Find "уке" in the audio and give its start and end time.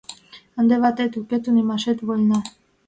1.19-1.37